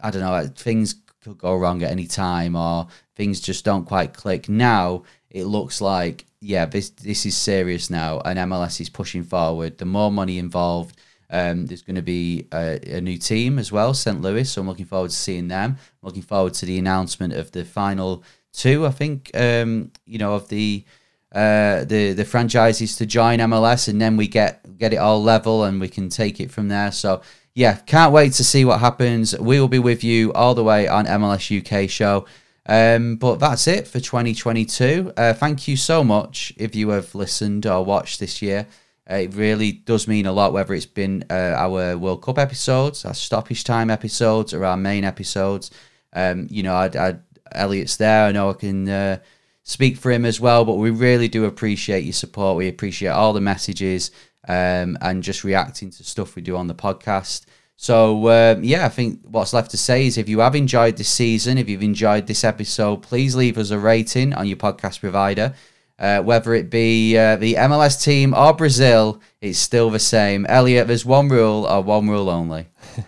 I 0.00 0.10
don't 0.12 0.22
know 0.22 0.46
things 0.54 0.94
could 1.22 1.38
go 1.38 1.54
wrong 1.56 1.82
at 1.82 1.90
any 1.90 2.06
time 2.06 2.56
or 2.56 2.88
things 3.16 3.40
just 3.40 3.64
don't 3.64 3.84
quite 3.84 4.14
click. 4.14 4.48
Now 4.48 5.02
it 5.30 5.44
looks 5.44 5.80
like 5.80 6.26
yeah, 6.40 6.64
this 6.66 6.90
this 6.90 7.26
is 7.26 7.36
serious 7.36 7.90
now, 7.90 8.20
and 8.20 8.38
MLS 8.38 8.80
is 8.80 8.88
pushing 8.88 9.24
forward. 9.24 9.78
The 9.78 9.84
more 9.84 10.10
money 10.10 10.38
involved, 10.38 10.96
Um, 11.32 11.66
there's 11.66 11.82
going 11.82 11.96
to 11.96 12.02
be 12.02 12.48
a, 12.52 12.96
a 12.96 13.00
new 13.00 13.16
team 13.16 13.58
as 13.58 13.70
well, 13.70 13.94
St. 13.94 14.20
Louis. 14.20 14.50
So 14.50 14.60
I'm 14.60 14.66
looking 14.66 14.86
forward 14.86 15.10
to 15.10 15.16
seeing 15.16 15.48
them. 15.48 15.76
I'm 15.78 16.06
looking 16.06 16.22
forward 16.22 16.54
to 16.54 16.66
the 16.66 16.78
announcement 16.78 17.32
of 17.34 17.52
the 17.52 17.64
final 17.64 18.24
two. 18.52 18.84
I 18.86 18.90
think 18.90 19.30
um, 19.34 19.92
you 20.06 20.18
know 20.18 20.34
of 20.34 20.48
the 20.48 20.84
uh, 21.32 21.84
the 21.84 22.12
the 22.14 22.24
franchises 22.24 22.96
to 22.96 23.06
join 23.06 23.38
MLS, 23.38 23.88
and 23.88 24.00
then 24.00 24.16
we 24.16 24.26
get 24.26 24.76
get 24.78 24.92
it 24.92 24.96
all 24.96 25.22
level, 25.22 25.64
and 25.64 25.80
we 25.80 25.88
can 25.88 26.08
take 26.08 26.40
it 26.40 26.50
from 26.50 26.68
there. 26.68 26.90
So 26.90 27.22
yeah, 27.54 27.76
can't 27.76 28.12
wait 28.12 28.32
to 28.34 28.44
see 28.44 28.64
what 28.64 28.80
happens. 28.80 29.38
We 29.38 29.60
will 29.60 29.68
be 29.68 29.78
with 29.78 30.04
you 30.04 30.32
all 30.32 30.54
the 30.54 30.64
way 30.64 30.86
on 30.86 31.06
MLS 31.06 31.50
UK 31.50 31.90
show. 31.90 32.26
Um, 32.66 33.16
but 33.16 33.36
that's 33.36 33.66
it 33.66 33.88
for 33.88 33.98
2022. 33.98 35.12
Uh, 35.16 35.32
thank 35.32 35.66
you 35.66 35.76
so 35.76 36.04
much 36.04 36.52
if 36.56 36.76
you 36.76 36.90
have 36.90 37.14
listened 37.14 37.66
or 37.66 37.84
watched 37.84 38.20
this 38.20 38.40
year. 38.40 38.66
Uh, 39.10 39.16
it 39.16 39.34
really 39.34 39.72
does 39.72 40.06
mean 40.06 40.26
a 40.26 40.32
lot, 40.32 40.52
whether 40.52 40.72
it's 40.72 40.86
been 40.86 41.24
uh, 41.28 41.34
our 41.56 41.96
World 41.98 42.22
Cup 42.22 42.38
episodes, 42.38 43.04
our 43.04 43.14
stoppage 43.14 43.64
time 43.64 43.90
episodes, 43.90 44.54
or 44.54 44.64
our 44.64 44.76
main 44.76 45.02
episodes. 45.02 45.72
Um, 46.12 46.46
you 46.48 46.62
know, 46.62 46.74
I, 46.74 46.86
I, 46.86 47.16
Elliot's 47.50 47.96
there. 47.96 48.26
I 48.26 48.32
know 48.32 48.50
I 48.50 48.52
can 48.52 48.88
uh, 48.88 49.18
speak 49.64 49.96
for 49.96 50.12
him 50.12 50.24
as 50.24 50.40
well, 50.40 50.64
but 50.64 50.76
we 50.76 50.90
really 50.90 51.26
do 51.26 51.46
appreciate 51.46 52.04
your 52.04 52.12
support. 52.12 52.56
We 52.56 52.68
appreciate 52.68 53.08
all 53.08 53.32
the 53.32 53.40
messages 53.40 54.12
um, 54.48 54.98
and 55.00 55.22
just 55.22 55.44
reacting 55.44 55.90
to 55.90 56.04
stuff 56.04 56.36
we 56.36 56.42
do 56.42 56.56
on 56.56 56.66
the 56.66 56.74
podcast. 56.74 57.46
So, 57.76 58.28
um, 58.28 58.62
yeah, 58.62 58.84
I 58.84 58.88
think 58.90 59.20
what's 59.24 59.52
left 59.52 59.70
to 59.70 59.76
say 59.78 60.06
is 60.06 60.18
if 60.18 60.28
you 60.28 60.40
have 60.40 60.54
enjoyed 60.54 60.96
this 60.96 61.08
season, 61.08 61.56
if 61.56 61.68
you've 61.68 61.82
enjoyed 61.82 62.26
this 62.26 62.44
episode, 62.44 63.02
please 63.02 63.34
leave 63.34 63.56
us 63.56 63.70
a 63.70 63.78
rating 63.78 64.34
on 64.34 64.46
your 64.46 64.58
podcast 64.58 65.00
provider. 65.00 65.54
Uh, 65.98 66.22
whether 66.22 66.54
it 66.54 66.70
be 66.70 67.16
uh, 67.16 67.36
the 67.36 67.54
MLS 67.54 68.02
team 68.02 68.34
or 68.34 68.54
Brazil, 68.54 69.20
it's 69.40 69.58
still 69.58 69.90
the 69.90 69.98
same. 69.98 70.46
Elliot, 70.46 70.86
there's 70.88 71.04
one 71.04 71.28
rule 71.28 71.66
or 71.66 71.82
one 71.82 72.08
rule 72.08 72.30
only. 72.30 72.66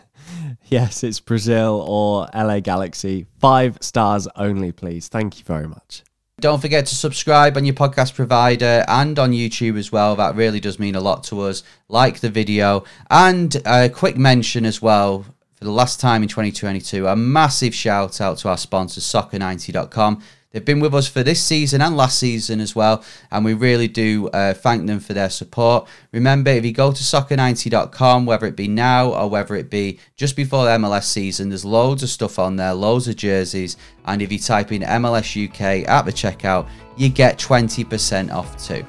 Yes, 0.73 1.05
it's 1.05 1.21
Brazil 1.21 1.85
or 1.87 2.29
LA 2.35 2.61
Galaxy. 2.61 3.27
Five 3.39 3.77
stars 3.83 4.27
only, 4.37 4.73
please. 4.73 5.07
Thank 5.07 5.39
you 5.39 5.45
very 5.45 5.69
much. 5.69 6.03
Don't 6.43 6.61
forget 6.61 6.87
to 6.87 6.97
subscribe 6.97 7.57
on 7.57 7.65
your 7.65 7.75
podcast 7.77 8.17
provider 8.17 8.85
and 8.89 9.17
on 9.17 9.31
YouTube 9.31 9.79
as 9.79 9.93
well. 9.93 10.17
That 10.17 10.35
really 10.35 10.59
does 10.59 10.77
mean 10.77 10.97
a 10.97 11.01
lot 11.01 11.23
to 11.25 11.41
us. 11.43 11.63
Like 11.89 12.19
the 12.19 12.31
video. 12.31 12.83
And 13.09 13.55
a 13.65 13.89
quick 13.89 14.17
mention 14.17 14.67
as 14.67 14.83
well 14.83 15.25
for 15.55 15.65
the 15.65 15.71
last 15.71 16.01
time 16.01 16.25
in 16.25 16.29
2022, 16.29 17.07
a 17.07 17.15
massive 17.15 17.73
shout 17.73 18.21
out 18.21 18.39
to 18.39 18.49
our 18.49 18.59
sponsor, 18.59 19.01
soccer90.com. 19.01 20.21
They've 20.53 20.65
been 20.65 20.81
with 20.81 20.95
us 20.95 21.09
for 21.09 21.23
this 21.23 21.43
season 21.43 21.81
and 21.81 21.97
last 21.97 22.19
season 22.19 22.61
as 22.61 22.77
well, 22.77 23.03
and 23.31 23.45
we 23.45 23.55
really 23.55 23.89
do 23.89 24.29
uh, 24.29 24.53
thank 24.55 24.87
them 24.87 25.01
for 25.01 25.15
their 25.15 25.31
support. 25.31 25.89
Remember, 26.13 26.51
if 26.51 26.65
you 26.65 26.73
go 26.73 26.93
to 26.93 27.03
soccer90.com, 27.03 28.27
whether 28.27 28.47
it 28.47 28.57
be 28.57 28.69
now 28.69 29.11
or 29.11 29.31
whether 29.31 29.55
it 29.57 29.71
be 29.71 29.99
just 30.17 30.37
before 30.37 30.65
the 30.65 30.71
MLS 30.73 31.05
season, 31.05 31.49
there's 31.49 31.65
loads 31.65 32.03
of 32.03 32.11
stuff 32.11 32.39
on 32.39 32.57
there, 32.57 32.75
loads 32.75 33.09
of 33.09 33.17
jerseys, 33.17 33.79
and 34.05 34.21
if 34.21 34.31
you 34.31 34.39
type 34.39 34.73
in 34.73 34.83
MLS 34.83 35.49
UK 35.49 35.89
at 35.89 36.03
the 36.03 36.13
checkout, 36.13 36.69
you 36.97 37.09
get 37.09 37.39
20% 37.39 38.31
off 38.31 38.63
too. 38.63 38.85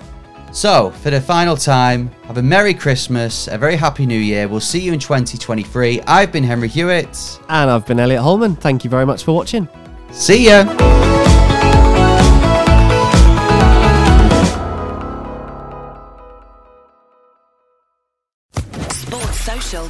So, 0.51 0.91
for 0.91 1.09
the 1.09 1.19
final 1.19 1.57
time, 1.57 2.09
have 2.25 2.37
a 2.37 2.43
Merry 2.43 2.75
Christmas, 2.75 3.47
a 3.47 3.57
very 3.57 3.75
Happy 3.75 4.05
New 4.05 4.19
Year. 4.19 4.47
We'll 4.47 4.59
see 4.59 4.79
you 4.79 4.93
in 4.93 4.99
2023. 4.99 6.01
I've 6.01 6.31
been 6.31 6.43
Henry 6.43 6.67
Hewitt. 6.67 7.39
And 7.49 7.71
I've 7.71 7.87
been 7.87 7.99
Elliot 7.99 8.21
Holman. 8.21 8.55
Thank 8.57 8.83
you 8.83 8.89
very 8.91 9.05
much 9.05 9.23
for 9.23 9.33
watching. 9.33 9.67
See 10.11 10.45
ya! 10.45 11.22